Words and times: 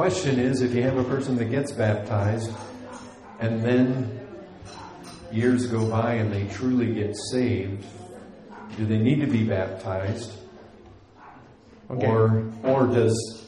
question 0.00 0.40
is 0.40 0.62
if 0.62 0.74
you 0.74 0.80
have 0.80 0.96
a 0.96 1.04
person 1.04 1.36
that 1.36 1.50
gets 1.50 1.72
baptized 1.72 2.50
and 3.38 3.62
then 3.62 4.18
years 5.30 5.66
go 5.66 5.86
by 5.90 6.14
and 6.14 6.32
they 6.32 6.46
truly 6.54 6.94
get 6.94 7.14
saved, 7.30 7.84
do 8.78 8.86
they 8.86 8.96
need 8.96 9.20
to 9.20 9.26
be 9.26 9.44
baptized? 9.44 10.32
Okay. 11.90 12.06
Or, 12.06 12.50
or 12.62 12.86
does 12.86 13.44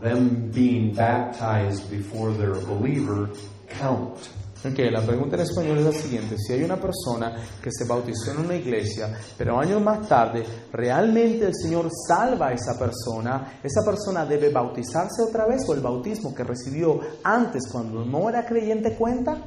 them 0.00 0.50
being 0.50 0.94
baptized 0.94 1.90
before 1.90 2.32
they're 2.32 2.54
a 2.54 2.64
believer 2.64 3.28
count? 3.68 4.30
Ok, 4.62 4.78
la 4.90 5.00
pregunta 5.00 5.36
en 5.36 5.42
español 5.42 5.78
es 5.78 5.84
la 5.84 5.92
siguiente. 5.92 6.36
Si 6.36 6.52
hay 6.52 6.62
una 6.62 6.78
persona 6.78 7.34
que 7.62 7.70
se 7.72 7.86
bautizó 7.86 8.32
en 8.32 8.44
una 8.44 8.56
iglesia, 8.56 9.10
pero 9.38 9.58
años 9.58 9.80
más 9.80 10.06
tarde 10.06 10.44
realmente 10.70 11.46
el 11.46 11.54
Señor 11.54 11.88
salva 12.06 12.48
a 12.48 12.52
esa 12.52 12.78
persona, 12.78 13.58
¿esa 13.62 13.82
persona 13.82 14.26
debe 14.26 14.50
bautizarse 14.50 15.22
otra 15.22 15.46
vez 15.46 15.62
o 15.66 15.72
el 15.72 15.80
bautismo 15.80 16.34
que 16.34 16.44
recibió 16.44 17.00
antes 17.24 17.68
cuando 17.72 18.04
no 18.04 18.28
era 18.28 18.44
creyente 18.44 18.96
cuenta? 18.96 19.38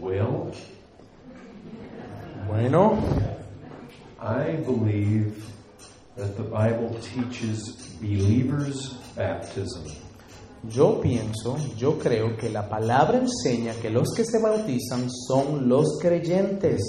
Well, 0.00 0.50
Bueno, 2.48 2.98
I 4.20 4.56
believe 4.56 5.51
that 6.16 6.36
the 6.36 6.42
Bible 6.42 6.94
teaches 7.00 7.96
believers' 8.00 8.94
baptism. 9.16 9.84
yo 10.68 11.00
pienso, 11.00 11.56
yo 11.76 11.98
creo 11.98 12.36
que 12.36 12.48
la 12.48 12.68
palabra 12.68 13.18
enseña 13.18 13.74
que 13.74 13.90
los 13.90 14.14
que 14.14 14.24
se 14.24 14.38
bautizan 14.38 15.10
son 15.10 15.68
los 15.68 15.98
creyentes. 16.00 16.80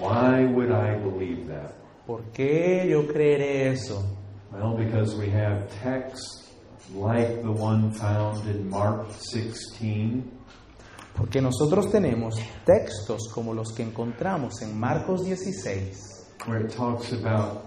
Why 0.00 0.44
would 0.44 0.70
I 0.70 0.96
believe 0.98 1.46
that? 1.48 1.72
¿Por 2.06 2.22
qué 2.32 2.86
yo 2.88 3.06
creeré 3.06 3.72
eso? 3.72 4.04
Well, 4.52 4.76
because 4.76 5.14
we 5.16 5.30
have 5.30 5.68
texts 5.82 6.48
like 6.94 7.42
the 7.42 7.50
one 7.50 7.92
found 7.92 8.46
in 8.48 8.68
Mark 8.68 9.06
16, 9.12 10.24
Porque 11.16 11.40
nosotros 11.40 11.90
tenemos 11.90 12.36
textos 12.64 13.28
como 13.34 13.52
los 13.52 13.72
que 13.72 13.82
encontramos 13.82 14.62
en 14.62 14.78
Marcos 14.78 15.24
16, 15.24 16.26
where 16.46 16.64
it 16.64 16.70
talks 16.70 17.12
about 17.12 17.64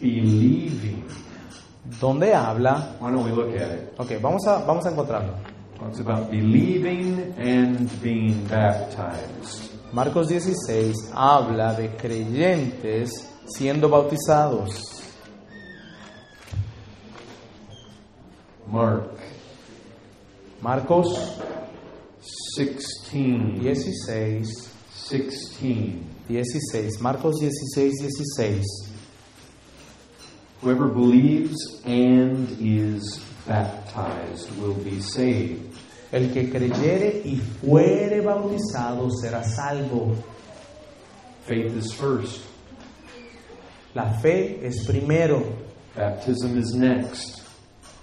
believing. 0.00 1.04
donde 2.00 2.34
habla, 2.34 2.96
Why 3.00 3.10
don't 3.10 3.24
we 3.24 3.30
look 3.32 3.54
at 3.56 3.70
it? 3.72 3.94
ok, 3.98 4.20
vamos 4.20 4.46
a, 4.46 4.58
vamos 4.64 4.84
a 4.86 4.90
encontrarlo. 4.90 5.34
Talks 5.78 6.00
about 6.00 6.30
believing 6.30 7.34
and 7.38 7.88
being 8.02 8.44
baptized. 8.48 9.70
Marcos 9.92 10.28
16 10.28 11.12
habla 11.14 11.72
de 11.74 11.88
creyentes 11.96 13.10
siendo 13.46 13.88
bautizados. 13.88 14.70
Mark 18.70 19.10
Marcos 20.60 21.08
16. 22.56 23.62
16, 23.62 24.70
16. 24.92 26.02
16, 26.28 27.00
Marcos 27.00 27.36
16, 27.40 27.92
16. 28.36 28.64
Whoever 30.60 30.88
believes 30.88 31.80
and 31.84 32.48
is 32.60 33.22
baptized 33.46 34.50
will 34.58 34.74
be 34.74 35.00
saved. 35.00 35.62
El 36.10 36.32
que 36.32 36.50
creyere 36.50 37.22
y 37.24 37.36
fuere 37.60 38.20
bautizado 38.22 39.08
será 39.10 39.44
salvo. 39.44 40.16
Faith 41.46 41.76
is 41.76 41.92
first. 41.92 42.40
La 43.94 44.12
fe 44.20 44.58
es 44.66 44.84
primero, 44.86 45.42
Baptism 45.94 46.58
is 46.58 46.74
next. 46.74 47.42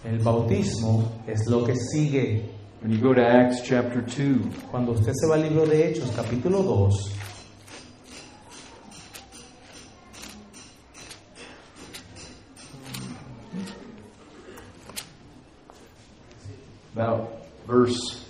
el 0.03 0.19
bautismo 0.19 1.11
es 1.27 1.47
lo 1.47 1.65
que 1.65 1.75
sigue. 1.75 2.49
When 2.81 2.91
you 2.91 2.99
go 2.99 3.13
to 3.13 3.21
Acts 3.25 3.61
chapter 3.63 4.01
2, 4.01 4.69
Cuando 4.71 4.91
usted 4.93 5.13
se 5.13 5.27
va 5.27 5.35
al 5.35 5.41
libro 5.43 5.65
de 5.65 5.87
Hechos, 5.89 6.11
capítulo 6.15 6.61
2, 6.61 7.11
about 16.95 17.27
verse 17.67 18.23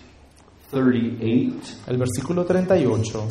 38, 0.71 1.53
el 1.87 1.97
versículo 1.97 2.45
38, 2.45 3.27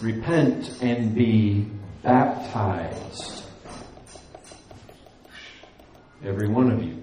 repent 0.00 0.82
and 0.82 1.14
be 1.14 1.66
baptized. 2.02 3.44
Every 6.24 6.48
one 6.48 6.72
of 6.72 6.82
you. 6.82 6.96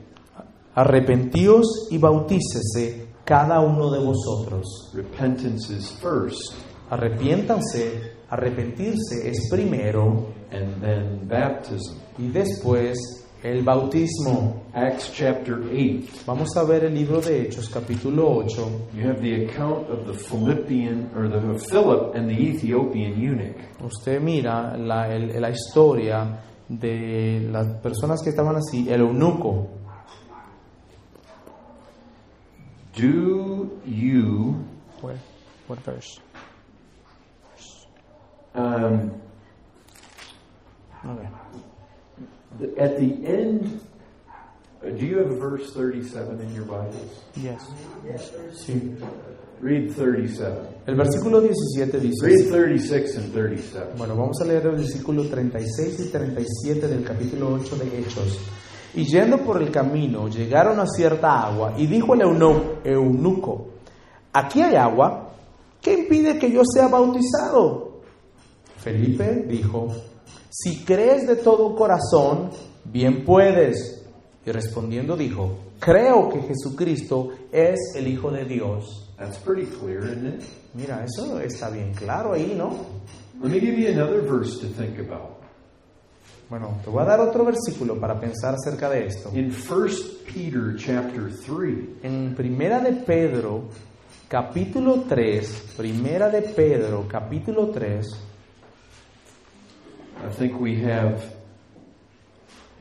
arrepentíos 0.76 1.88
y 1.92 1.98
bautícese 1.98 3.08
cada 3.24 3.60
uno 3.62 3.92
de 3.92 4.00
vosotros. 4.00 4.92
Repentance 4.94 5.70
is 5.72 5.92
first, 6.02 6.54
Arrepiéntanse, 6.90 8.14
arrepentirse 8.30 9.30
es 9.30 9.48
primero 9.50 10.34
and 10.52 10.82
then 10.82 11.28
baptism. 11.28 11.98
y 12.18 12.28
después 12.28 13.25
el 13.46 13.64
bautismo. 13.64 14.64
Acts 14.74 15.12
chapter 15.14 15.56
8, 15.72 16.24
Vamos 16.26 16.50
a 16.58 16.64
ver 16.64 16.86
el 16.86 16.94
libro 16.96 17.22
de 17.22 17.44
Hechos, 17.44 17.70
capítulo 17.70 18.28
8. 18.28 18.68
you 18.94 19.08
have 19.08 19.22
the 19.22 19.46
account 19.46 19.88
of 19.90 20.06
the 20.08 20.14
Philippian, 20.14 21.10
or 21.16 21.30
the 21.30 21.60
Philip 21.70 22.16
and 22.16 22.28
the 22.28 22.34
Ethiopian 22.36 23.20
eunuch. 23.22 23.56
Usted 23.84 24.20
mira 24.22 24.76
la, 24.78 25.08
el- 25.14 25.40
la 25.40 25.50
historia 25.52 26.40
de 26.68 27.48
las 27.52 27.68
personas 27.82 28.22
que 28.24 28.32
estaban 28.32 28.56
así, 28.56 28.90
el 28.90 29.02
eunuco. 29.02 29.68
Do 32.98 33.70
you 33.86 34.56
What 35.68 35.80
verse? 35.86 36.20
um, 38.56 39.12
the- 41.04 41.28
at 42.78 42.98
the 42.98 43.26
end? 43.26 43.80
Do 44.82 45.06
you 45.06 45.18
have 45.20 45.40
verse 45.40 45.74
37 45.74 46.42
in 46.42 46.54
your 46.54 46.66
Bibles? 46.66 47.24
Yes. 47.36 47.62
Sí. 48.54 48.96
Read 49.62 49.96
37. 49.96 50.84
El 50.86 50.96
versículo 50.96 51.42
17 51.42 52.00
dice, 52.00 52.26
Read 52.26 52.50
36 52.50 53.18
and 53.18 53.34
37. 53.34 53.94
bueno, 53.98 54.16
vamos 54.16 54.40
a 54.42 54.46
leer 54.46 54.66
el 54.68 54.76
versículo 54.76 55.24
36 55.24 56.00
y 56.02 56.10
37 56.12 56.88
del 56.88 57.04
capítulo 57.04 57.54
8 57.54 57.76
de 57.78 58.00
Hechos. 58.00 58.40
Y 58.94 59.06
yendo 59.06 59.40
por 59.40 59.62
el 59.62 59.72
camino, 59.72 60.28
llegaron 60.28 60.80
a 60.80 60.86
cierta 60.86 61.42
agua, 61.48 61.74
y 61.78 61.88
dijo 61.88 62.14
el 62.14 62.22
eunuco, 62.22 63.68
aquí 64.32 64.62
hay 64.62 64.76
agua, 64.76 65.32
¿qué 65.82 65.94
impide 65.94 66.38
que 66.38 66.52
yo 66.52 66.62
sea 66.64 66.88
bautizado? 66.88 68.02
Felipe 68.78 69.46
dijo, 69.48 69.88
si 70.58 70.86
crees 70.86 71.28
de 71.28 71.36
todo 71.36 71.76
corazón, 71.76 72.50
bien 72.86 73.26
puedes. 73.26 74.06
Y 74.46 74.52
respondiendo 74.52 75.18
dijo, 75.18 75.58
creo 75.80 76.30
que 76.30 76.40
Jesucristo 76.44 77.32
es 77.52 77.78
el 77.96 78.08
Hijo 78.08 78.32
de 78.32 78.46
Dios. 78.46 79.12
That's 79.18 79.38
pretty 79.38 79.66
clear, 79.66 80.06
isn't 80.06 80.36
it? 80.36 80.44
Mira, 80.74 81.04
eso 81.04 81.42
está 81.42 81.70
bien 81.70 81.94
claro 81.94 82.34
ahí, 82.34 82.54
¿no? 82.58 82.70
Let 83.44 83.50
me 83.50 83.60
give 83.60 83.76
you 83.76 83.90
another 83.90 84.22
verse 84.22 84.58
to 84.62 84.68
think 84.68 84.98
about. 84.98 85.42
Bueno, 86.50 86.80
te 86.82 86.90
voy 86.90 87.02
a 87.02 87.06
dar 87.06 87.20
otro 87.20 87.44
versículo 87.44 88.00
para 88.00 88.18
pensar 88.18 88.56
acerca 88.56 88.90
de 88.90 89.08
esto. 89.08 89.32
In 89.34 89.48
1 89.48 89.88
Peter 90.26 90.74
chapter 90.78 91.34
3, 91.46 92.04
En 92.04 92.34
Primera 92.34 92.80
de 92.80 92.94
Pedro, 92.94 93.64
capítulo 94.30 95.02
3, 95.02 95.74
Primera 95.76 96.30
de 96.30 96.44
Pedro, 96.44 97.06
capítulo 97.10 97.72
3, 97.72 98.06
I 100.24 100.30
think 100.30 100.60
we 100.60 100.82
have 100.84 101.22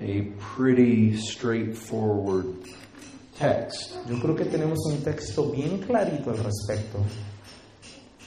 a 0.01 0.23
pretty 0.57 1.17
straightforward 1.17 2.47
text. 3.39 3.97
yo 4.09 4.19
creo 4.21 4.37
que 4.37 4.45
tenemos 4.45 4.79
un 4.87 5.03
texto 5.03 5.51
bien 5.51 5.79
clarito 5.79 6.31
al 6.31 6.39
respecto. 6.39 6.99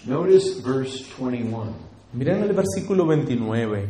Notice 0.06 0.62
verse 0.62 1.06
21. 1.19 1.74
Miren 2.13 2.44
el 2.44 2.54
versículo 2.54 3.06
29. 3.06 3.89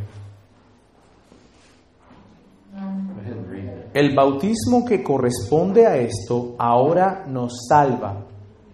Go 2.73 3.21
ahead 3.21 3.33
and 3.33 3.49
read 3.49 3.65
it. 3.65 3.89
El 3.93 4.15
bautismo 4.15 4.85
que 4.85 5.03
corresponde 5.03 5.85
a 5.85 5.97
esto 5.97 6.55
ahora 6.57 7.25
nos 7.27 7.67
salva, 7.67 8.25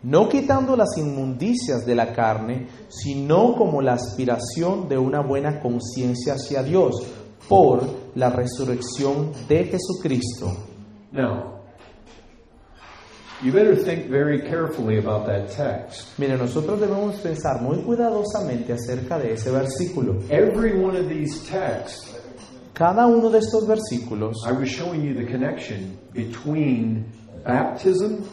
no 0.03 0.29
quitando 0.29 0.75
las 0.75 0.97
inmundicias 0.97 1.85
de 1.85 1.95
la 1.95 2.13
carne, 2.13 2.67
sino 2.89 3.55
como 3.55 3.81
la 3.81 3.93
aspiración 3.93 4.87
de 4.87 4.97
una 4.97 5.21
buena 5.21 5.59
conciencia 5.59 6.33
hacia 6.33 6.61
Dios 6.63 6.95
por 7.47 7.83
la 8.15 8.29
resurrección 8.29 9.31
de 9.47 9.65
Jesucristo. 9.65 10.51
Now, 11.11 11.53
You 13.43 13.51
better 13.51 13.75
think 13.75 14.09
very 14.09 14.41
carefully 14.41 14.99
about 14.99 15.25
that 15.25 15.49
text. 15.49 16.17
Mire, 16.17 16.37
nosotros 16.37 16.79
debemos 16.79 17.15
pensar 17.15 17.61
muy 17.61 17.81
cuidadosamente 17.83 18.71
acerca 18.71 19.19
de 19.19 19.33
ese 19.33 19.51
versículo. 19.51 20.17
Every 20.29 20.71
one 20.81 20.97
of 20.97 21.09
these 21.09 21.45
texts, 21.51 22.15
Cada 22.73 23.05
uno 23.05 23.29
de 23.29 23.39
estos 23.39 23.67
versículos, 23.67 24.37
I 24.47 24.53
was 24.53 24.69
showing 24.69 25.03
you 25.03 25.13
the 25.13 25.25
connection 25.29 25.97
between 26.13 27.05
baptism 27.45 28.23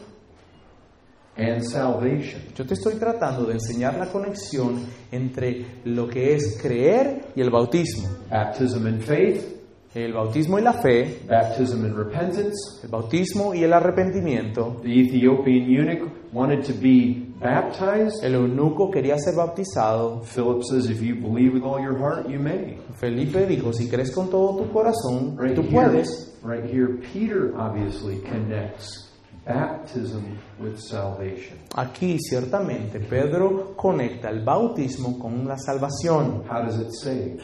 and 1.40 1.62
salvation. 1.64 2.42
yo 2.54 2.64
te 2.66 2.74
estoy 2.74 2.94
tratando 2.96 3.46
de 3.46 3.54
enseñar 3.54 3.96
la 3.96 4.06
conexión 4.06 4.84
entre 5.10 5.64
lo 5.84 6.06
que 6.08 6.34
es 6.34 6.58
creer 6.60 7.32
y 7.34 7.40
el 7.40 7.50
bautismo. 7.50 8.08
Baptism 8.30 8.86
and 8.86 9.00
faith, 9.02 9.56
El 9.92 10.12
bautismo 10.12 10.56
y 10.56 10.62
la 10.62 10.72
fe, 10.74 11.18
baptism 11.28 11.84
and 11.84 11.96
repentance. 11.96 12.54
el 12.84 12.90
bautismo 12.90 13.52
y 13.54 13.64
el 13.64 13.72
arrepentimiento. 13.72 14.76
The 14.84 15.00
Ethiopian 15.00 15.68
eunuch 15.68 16.08
wanted 16.32 16.62
to 16.64 16.72
be 16.80 17.26
baptized. 17.40 18.22
El 18.22 18.34
eunuco 18.36 18.88
quería 18.90 19.18
ser 19.18 19.34
bautizado. 19.34 20.22
Philip 20.22 20.62
says, 20.62 20.88
if 20.90 21.00
you 21.02 21.16
believe 21.16 21.54
with 21.54 21.64
all 21.64 21.80
your 21.82 21.98
heart, 21.98 22.28
you 22.28 22.38
may. 22.38 22.78
Felipe 23.00 23.46
dijo, 23.46 23.72
si 23.72 23.88
crees 23.88 24.12
con 24.12 24.30
todo 24.30 24.58
tu 24.62 24.70
corazón, 24.72 25.36
Right 25.36 25.56
tú 25.56 25.62
here, 25.62 25.72
puedes. 25.88 26.36
right 26.44 26.64
here, 26.64 27.00
Peter 27.12 27.52
obviously 27.58 28.20
connects 28.20 29.09
baptism 29.52 30.38
with 30.58 30.78
salvation. 30.78 31.58
Aquí 31.74 32.18
ciertamente 32.20 33.00
Pedro 33.00 33.74
conecta 33.76 34.28
el 34.30 34.44
bautismo 34.44 35.18
con 35.18 35.46
la 35.46 35.56
salvación. 35.58 36.44
How 36.48 36.62
does 36.64 36.78
it 36.78 36.92
save? 36.92 37.40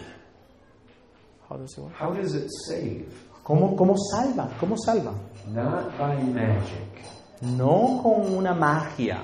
How 1.49 2.13
does 2.13 2.35
it 2.35 2.49
save? 2.67 3.07
¿Cómo, 3.43 3.77
cómo 3.77 3.95
salva? 3.97 4.51
¿Cómo 4.59 4.77
salva? 4.77 5.15
Not 5.49 5.97
by 5.99 6.17
magic. 6.25 7.05
No 7.43 8.01
con 8.03 8.35
una 8.35 8.55
magia. 8.55 9.23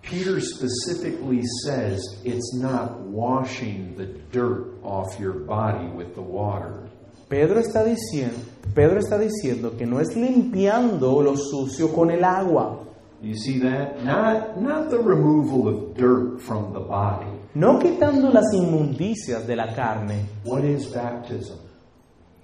Peter 0.00 0.40
specifically 0.40 1.42
says 1.64 2.00
it's 2.24 2.54
not 2.54 2.98
washing 3.00 3.94
the 3.96 4.06
dirt 4.32 4.78
off 4.82 5.18
your 5.20 5.34
body 5.34 5.86
with 5.88 6.14
the 6.14 6.22
water. 6.22 6.88
Pedro 7.28 7.60
está 7.60 7.84
diciendo, 7.84 8.38
Pedro 8.74 8.98
está 9.00 9.18
diciendo 9.18 9.76
que 9.76 9.86
no 9.86 10.00
es 10.00 10.14
limpiando 10.16 11.22
lo 11.22 11.36
sucio 11.36 11.92
con 11.92 12.10
el 12.10 12.24
agua, 12.24 12.84
You 13.20 13.34
see 13.34 13.58
that? 13.60 14.04
Not, 14.04 14.58
not 14.60 14.90
the 14.90 14.98
removal 14.98 15.66
of 15.68 15.96
dirt 15.96 16.40
from 16.40 16.72
the 16.72 16.78
body. 16.78 17.26
no 17.54 17.80
quitando 17.80 18.30
las 18.30 18.44
inmundicias 18.54 19.44
de 19.46 19.56
la 19.56 19.74
carne. 19.74 20.24
What 20.44 20.62
is 20.64 20.88
baptism? 20.94 21.56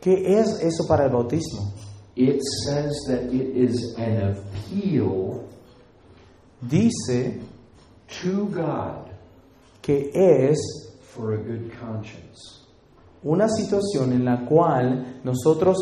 ¿Qué 0.00 0.38
es 0.40 0.60
eso 0.60 0.84
para 0.88 1.04
el 1.04 1.10
bautismo? 1.12 1.72
It 2.16 2.40
says 2.64 2.92
that 3.08 3.32
it 3.32 3.56
is 3.56 3.94
an 3.98 4.32
appeal 4.34 5.44
Dice 6.60 7.40
to 8.22 8.46
God 8.46 9.10
que 9.82 10.10
es 10.14 10.58
for 11.02 11.34
a 11.34 11.36
good 11.36 11.70
conscience. 11.80 12.62
una 13.22 13.48
situación 13.48 14.12
en 14.12 14.24
la 14.24 14.44
cual 14.44 15.20
nosotros 15.24 15.76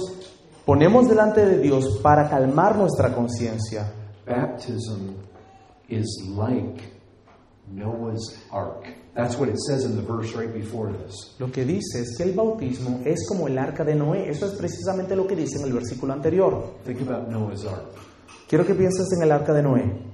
ponemos 0.64 1.08
delante 1.08 1.44
de 1.44 1.58
Dios 1.58 2.00
para 2.02 2.28
calmar 2.28 2.76
nuestra 2.76 3.14
conciencia. 3.14 3.92
Baptism 4.26 5.14
is 5.88 6.24
like 6.36 6.82
Noah's 7.70 8.38
ark. 8.50 8.86
That's 9.14 9.36
what 9.36 9.48
it 9.48 9.58
says 9.58 9.84
in 9.84 9.96
the 9.96 10.02
verse 10.02 10.34
right 10.34 10.52
before 10.52 10.90
this. 10.92 11.34
Lo 11.38 11.50
que 11.50 11.64
dice 11.64 12.00
es 12.00 12.16
que 12.16 12.24
el 12.24 12.32
bautismo 12.32 13.00
es 13.04 13.26
como 13.28 13.46
el 13.46 13.58
arca 13.58 13.84
de 13.84 13.94
Noé. 13.94 14.30
Eso 14.30 14.46
es 14.46 14.52
precisamente 14.52 15.14
lo 15.14 15.26
que 15.26 15.36
dice 15.36 15.58
en 15.58 15.66
el 15.66 15.72
versículo 15.72 16.14
anterior. 16.14 16.76
Think 16.84 17.02
about 17.02 17.28
Noah's 17.28 17.66
ark. 17.66 17.88
Quiero 18.48 18.64
que 18.64 18.74
pienses 18.74 19.08
en 19.16 19.22
el 19.22 19.32
arca 19.32 19.52
de 19.52 19.62
Noé. 19.62 20.12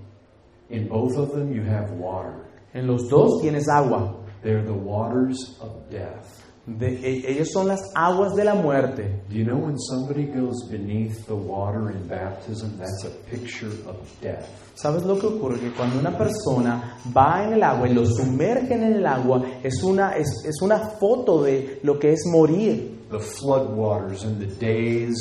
In 0.70 0.88
both 0.88 1.16
of 1.16 1.32
them, 1.32 1.52
you 1.52 1.62
have 1.62 1.92
water. 1.92 2.44
En 2.74 2.86
los 2.86 3.08
dos 3.08 3.40
tienes 3.40 3.68
agua. 3.68 4.16
They're 4.42 4.64
the 4.64 4.72
waters 4.72 5.58
of 5.60 5.88
death. 5.90 6.47
De- 6.76 7.00
e- 7.02 7.30
ellos 7.30 7.48
son 7.50 7.66
las 7.68 7.80
aguas 7.94 8.34
de 8.34 8.44
la 8.44 8.54
muerte. 8.54 9.22
You 9.30 9.44
know 9.44 9.56
when 9.56 9.78
somebody 9.78 10.26
goes 10.26 10.68
beneath 10.70 11.26
the 11.26 11.34
water 11.34 11.90
in 11.90 12.06
baptism, 12.06 12.76
that's 12.78 13.04
a 13.04 13.10
picture 13.30 13.70
of 13.88 13.96
death? 14.20 14.46
¿Sabes 14.74 15.02
lo 15.04 15.18
que 15.18 15.26
ocurre? 15.28 15.58
Que 15.58 15.70
cuando 15.72 15.98
una 15.98 16.16
persona 16.16 16.98
va 17.16 17.42
en 17.44 17.54
el 17.54 17.62
agua 17.62 17.88
y 17.88 17.94
lo 17.94 18.04
sumergen 18.04 18.82
en 18.82 18.92
el 18.96 19.06
agua, 19.06 19.42
es 19.62 19.82
una, 19.82 20.12
es, 20.16 20.28
es 20.44 20.60
una 20.60 20.78
foto 21.00 21.42
de 21.42 21.80
lo 21.82 21.98
que 21.98 22.12
es 22.12 22.24
morir. 22.26 22.98
The 23.10 23.18
flood 23.18 23.70
waters 23.74 24.24
in 24.24 24.38
the 24.38 24.46
days 24.46 25.16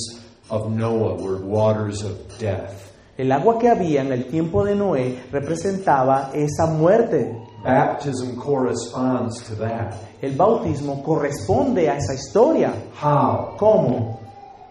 of 0.50 0.70
Noah 0.70 1.16
were 1.16 1.38
waters 1.40 2.04
of 2.04 2.18
death. 2.40 2.92
El 3.18 3.32
agua 3.32 3.58
que 3.58 3.70
había 3.70 4.02
en 4.02 4.12
el 4.12 4.26
tiempo 4.26 4.64
de 4.66 4.76
Noé 4.76 5.18
representaba 5.32 6.30
esa 6.36 6.68
muerte. 6.68 7.36
Baptism 7.64 8.36
corresponds 8.36 9.42
to 9.48 9.56
that. 9.56 9.96
El 10.22 10.36
bautismo 10.36 11.04
corresponde 11.04 11.90
a 11.90 11.98
esa 11.98 12.14
historia. 12.14 12.74
How? 13.02 13.56
¿Cómo? 13.58 14.20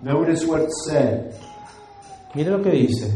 Notice 0.03 0.45
what 0.47 0.63
it 0.63 0.71
said. 0.89 1.33
Mire 2.35 2.51
lo 2.51 2.63
que 2.63 2.71
dice. 2.71 3.13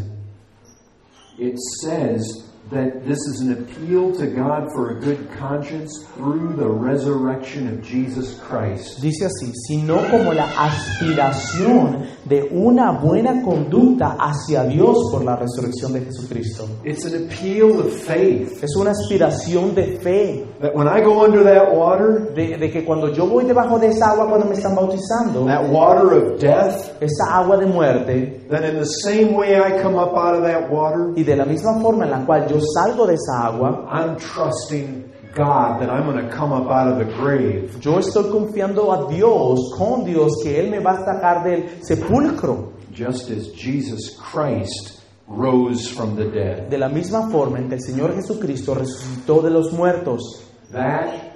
It 1.38 1.56
says 1.82 2.49
that 2.70 3.04
this 3.04 3.18
is 3.26 3.40
an 3.40 3.52
appeal 3.52 4.14
to 4.14 4.26
God 4.28 4.70
for 4.72 4.96
a 4.96 5.00
good 5.00 5.28
conscience 5.32 6.04
through 6.14 6.54
the 6.54 6.68
resurrection 6.68 7.66
of 7.66 7.82
Jesus 7.82 8.38
Christ. 8.38 9.00
Dice 9.00 9.26
así, 9.26 9.52
sino 9.66 9.96
como 10.08 10.32
la 10.32 10.46
aspiración 10.56 12.06
de 12.24 12.48
una 12.52 12.92
buena 12.92 13.42
conducta 13.42 14.16
hacia 14.18 14.64
Dios 14.64 15.10
por 15.10 15.24
la 15.24 15.36
resurrección 15.36 15.92
de 15.94 16.02
Jesucristo. 16.02 16.68
It's 16.84 17.04
an 17.04 17.24
appeal 17.24 17.80
of 17.80 17.92
faith. 17.92 18.62
Es 18.62 18.76
una 18.76 18.92
aspiración 18.92 19.74
de 19.74 19.98
fe, 19.98 20.46
That 20.60 20.74
when 20.74 20.86
I 20.86 21.00
go 21.00 21.24
under 21.24 21.42
that 21.42 21.74
water, 21.74 22.32
de, 22.34 22.56
de 22.56 22.70
que 22.70 22.84
cuando 22.84 23.12
yo 23.12 23.26
voy 23.26 23.46
debajo 23.46 23.78
de 23.78 23.88
esa 23.88 24.12
agua 24.12 24.28
cuando 24.28 24.46
me 24.46 24.54
están 24.54 24.76
bautizando, 24.76 25.46
that 25.46 25.68
water 25.70 26.12
of 26.12 26.38
death, 26.38 26.92
esa 27.00 27.34
agua 27.34 27.56
de 27.56 27.66
muerte, 27.66 28.46
then 28.48 28.64
in 28.64 28.78
the 28.78 28.84
same 28.84 29.32
way 29.34 29.56
I 29.56 29.82
come 29.82 29.96
up 29.96 30.14
out 30.14 30.34
of 30.34 30.42
that 30.42 30.70
water, 30.70 31.14
y 31.16 31.24
de 31.24 31.34
la 31.34 31.46
misma 31.46 31.80
forma 31.80 32.04
en 32.04 32.10
la 32.10 32.26
cual 32.26 32.46
yo 32.46 32.59
salgo 32.60 33.06
de 33.06 33.14
esa 33.14 33.46
agua, 33.46 33.86
I'm 33.90 34.16
trusting 34.16 35.10
God 35.34 35.80
that 35.80 35.90
I'm 35.90 36.04
going 36.06 36.24
to 36.26 36.30
come 36.34 36.52
up 36.52 36.68
out 36.70 36.88
of 36.88 36.98
the 36.98 37.04
grave. 37.04 37.78
yo 37.80 37.98
estoy 37.98 38.30
confiando 38.30 38.92
a 38.92 39.08
Dios, 39.08 39.74
con 39.76 40.04
Dios, 40.04 40.42
que 40.42 40.58
Él 40.58 40.70
me 40.70 40.80
va 40.80 40.92
a 40.92 41.04
sacar 41.04 41.44
del 41.44 41.82
sepulcro. 41.82 42.72
Just 42.92 43.30
as 43.30 43.48
Jesus 43.52 44.16
Christ 44.16 45.00
rose 45.28 45.88
from 45.88 46.16
the 46.16 46.24
dead. 46.24 46.68
De 46.68 46.78
la 46.78 46.88
misma 46.88 47.30
forma 47.30 47.58
en 47.58 47.68
que 47.68 47.76
el 47.76 47.80
Señor 47.80 48.14
Jesucristo 48.14 48.74
resucitó 48.74 49.40
de 49.40 49.50
los 49.50 49.72
muertos. 49.72 50.42
That 50.72 51.32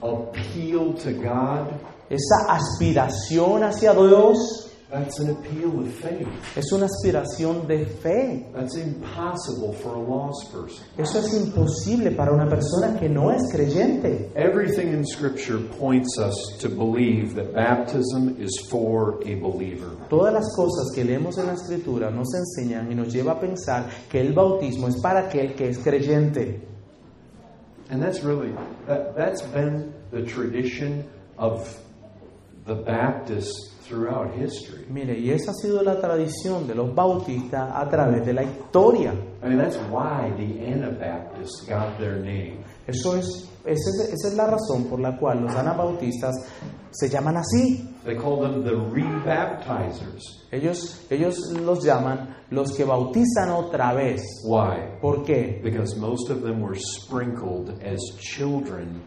appeal 0.00 0.94
to 0.94 1.12
God, 1.12 1.68
Esa 2.08 2.46
aspiración 2.48 3.64
hacia 3.64 3.92
Dios 3.92 4.65
that's 4.90 5.18
an 5.18 5.30
appeal 5.30 5.80
of 5.80 5.92
faith. 5.94 6.28
es 6.56 6.72
una 6.72 6.86
aspiración 6.86 7.66
de 7.66 7.84
fe. 7.86 8.46
That's 8.54 8.76
impossible 8.76 9.72
for 9.72 9.94
a 9.94 10.00
lost 10.00 10.52
person. 10.52 10.84
Eso 10.96 11.18
es 11.18 11.34
imposible 11.34 12.12
para 12.12 12.32
una 12.32 12.48
persona 12.48 12.98
que 12.98 13.08
no 13.08 13.30
es 13.30 13.42
creyente. 13.52 14.30
Everything 14.36 14.92
in 14.92 15.04
Scripture 15.04 15.58
points 15.78 16.18
us 16.18 16.56
to 16.60 16.68
believe 16.68 17.34
that 17.34 17.52
baptism 17.52 18.36
is 18.38 18.66
for 18.70 19.20
a 19.24 19.34
believer. 19.34 19.90
Todas 20.08 20.32
las 20.32 20.54
cosas 20.54 20.92
que 20.94 21.04
leemos 21.04 21.36
en 21.38 21.46
la 21.46 21.54
Escritura 21.54 22.10
nos 22.10 22.32
enseñan 22.34 22.90
y 22.90 22.94
nos 22.94 23.12
lleva 23.12 23.32
a 23.32 23.40
pensar 23.40 23.90
que 24.08 24.20
el 24.20 24.32
bautismo 24.32 24.88
es 24.88 25.00
para 25.00 25.28
aquel 25.28 25.54
que 25.54 25.68
es 25.68 25.78
creyente. 25.78 26.60
And 27.90 28.02
that's 28.02 28.22
really, 28.24 28.52
that, 28.86 29.16
that's 29.16 29.42
been 29.42 29.92
the 30.10 30.22
tradition 30.22 31.04
of 31.38 31.80
the 32.66 32.74
Baptists 32.74 33.75
throughout 33.88 34.34
history. 34.34 34.84
Mire, 34.88 35.18
y 35.18 35.30
esa 35.30 35.50
ha 35.50 35.54
sido 35.54 35.82
la 35.82 36.00
tradición 36.00 36.66
de 36.66 36.74
los 36.74 36.94
bautistas 36.94 37.70
a 37.74 37.88
través 37.88 38.24
de 38.24 38.32
la 38.32 38.42
historia. 38.42 39.12
I 39.42 39.48
mean, 39.48 39.58
that's 39.58 39.76
why 39.90 40.32
the 40.36 40.66
Anabaptists 40.66 41.66
got 41.68 41.98
their 41.98 42.16
name. 42.16 42.64
Eso 42.86 43.16
es, 43.16 43.48
esa 43.64 43.90
es, 43.90 44.12
esa 44.12 44.28
es 44.28 44.34
la 44.34 44.46
razón 44.46 44.84
por 44.88 45.00
la 45.00 45.16
cual 45.18 45.42
los 45.42 45.54
anabautistas 45.54 46.34
se 46.90 47.08
llaman 47.08 47.36
así. 47.36 47.94
They 48.04 48.16
call 48.16 48.40
them 48.40 48.62
the 48.62 48.74
rebaptizers. 48.74 50.46
Ellos, 50.52 51.04
ellos 51.10 51.36
los 51.52 51.84
llaman 51.84 52.36
los 52.50 52.72
que 52.72 52.84
bautizan 52.84 53.50
otra 53.50 53.92
vez. 53.92 54.22
Why? 54.44 54.98
¿Por 55.00 55.24
qué? 55.24 55.60
Because 55.62 55.96
most 55.98 56.30
of 56.30 56.42
them 56.42 56.62
were 56.62 56.78
sprinkled 56.78 57.82
as 57.82 57.98
children 58.18 59.02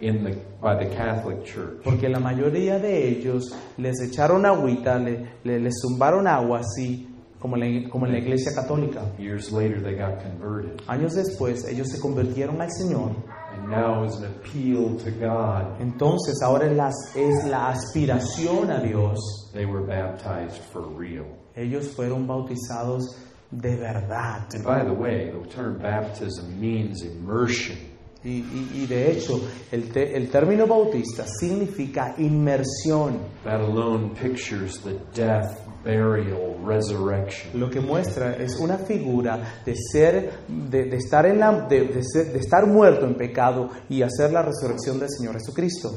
in 0.00 0.22
the, 0.24 0.36
by 0.60 0.74
the 0.76 0.88
Catholic 0.94 1.44
Church. 1.44 1.82
Porque 1.84 2.08
la 2.08 2.18
mayoría 2.20 2.78
de 2.78 3.08
ellos 3.08 3.52
les 3.76 4.00
echaron 4.00 4.44
agüita, 4.46 4.98
le, 4.98 5.26
le- 5.44 5.58
les 5.60 5.74
zumbaron 5.80 6.26
agua 6.26 6.60
así, 6.60 7.08
como 7.40 7.56
la, 7.56 7.66
como 7.90 8.06
en 8.06 8.12
la 8.12 8.18
iglesia 8.18 8.52
católica. 8.54 9.02
Years 9.18 9.50
later, 9.52 9.80
they 9.82 9.94
got 9.94 10.20
converted. 10.22 10.80
Años 10.88 11.14
después, 11.14 11.64
ellos 11.68 11.88
se 11.88 12.00
convirtieron 12.00 12.60
al 12.60 12.70
Señor. 12.70 13.12
And 13.54 13.68
now, 13.70 14.04
as 14.04 14.16
an 14.18 14.26
appeal 14.26 14.96
to 14.98 15.10
God, 15.10 15.80
Entonces, 15.80 16.40
ahora 16.42 16.66
es 16.70 16.76
la, 16.76 16.88
es 17.16 17.44
la 17.48 17.68
aspiración 17.70 18.70
a 18.70 18.80
Dios. 18.80 19.18
they 19.52 19.64
were 19.66 19.82
baptized 19.84 20.60
for 20.72 20.82
real. 20.82 21.24
Ellos 21.56 21.88
fueron 21.88 22.26
bautizados 22.26 23.16
de 23.50 23.74
verdad. 23.76 24.46
And 24.54 24.62
by 24.64 24.84
the 24.84 24.92
way, 24.92 25.30
the 25.32 25.48
term 25.48 25.78
baptism 25.78 26.60
means 26.60 27.02
immersion. 27.02 27.78
Y, 28.24 28.30
y- 28.30 28.70
y 28.82 28.86
de 28.86 29.12
hecho, 29.12 29.40
el, 29.70 29.92
te- 29.92 30.16
el 30.16 30.28
término 30.28 30.66
bautista 30.66 31.24
significa 31.38 32.14
inmersión, 32.18 33.18
That 33.44 33.60
alone 33.60 34.10
pictures 34.20 34.80
the 34.82 34.98
death, 35.14 35.56
burial, 35.84 36.56
resurrection. 36.66 37.58
Lo 37.60 37.70
que 37.70 37.80
muestra 37.80 38.34
es 38.36 38.58
una 38.58 38.76
figura 38.78 39.60
de 39.64 39.74
ser, 39.76 40.30
de, 40.48 40.84
de 40.86 40.96
estar 40.96 41.26
en 41.26 41.38
la, 41.38 41.66
de, 41.68 41.82
de 41.86 42.02
ser- 42.02 42.32
de 42.32 42.40
estar 42.40 42.66
muerto 42.66 43.06
en 43.06 43.14
pecado 43.14 43.70
y 43.88 44.02
hacer 44.02 44.32
la 44.32 44.42
resurrección 44.42 44.98
del 44.98 45.08
Señor 45.10 45.34
Jesucristo. 45.34 45.90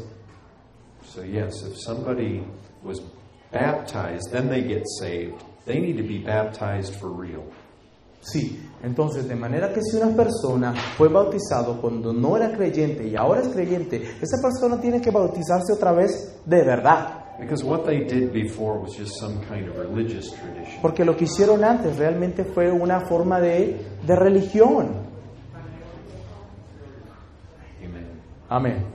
So, 1.04 1.24
yes, 1.24 1.64
if 1.68 1.76
somebody 1.78 2.44
was 2.84 3.02
baptized, 3.52 4.32
then 4.32 4.48
they 4.48 4.62
get 4.62 4.84
saved. 5.00 5.42
They 5.66 5.80
need 5.80 5.98
to 5.98 6.04
be 6.04 6.20
baptized 6.20 6.96
for 6.96 7.10
real. 7.10 7.44
Sí, 8.22 8.70
entonces 8.84 9.28
de 9.28 9.36
manera 9.36 9.74
que 9.74 9.82
si 9.82 9.98
una 9.98 10.16
persona 10.16 10.74
fue 10.96 11.08
bautizado 11.08 11.82
cuando 11.82 12.14
no 12.14 12.38
era 12.38 12.52
creyente 12.52 13.08
y 13.08 13.16
ahora 13.16 13.42
es 13.42 13.48
creyente, 13.50 13.98
esa 14.22 14.42
persona 14.42 14.80
tiene 14.80 15.02
que 15.02 15.12
bautizarse 15.12 15.74
otra 15.74 15.92
vez 15.92 16.40
de 16.46 16.64
verdad. 16.64 17.18
Because 17.40 17.66
what 17.66 17.86
they 17.86 18.06
did 18.06 18.32
before 18.32 18.80
was 18.80 18.96
just 18.96 19.20
some 19.20 19.40
kind 19.48 19.68
of 19.68 19.76
religious 19.76 20.32
tradition. 20.32 20.80
Porque 20.82 21.04
lo 21.04 21.18
que 21.18 21.24
hicieron 21.24 21.64
antes 21.64 21.98
realmente 21.98 22.44
fue 22.44 22.72
una 22.72 23.02
forma 23.02 23.40
de, 23.40 23.84
de 24.06 24.16
religión. 24.16 25.10
Amén. 28.48 28.91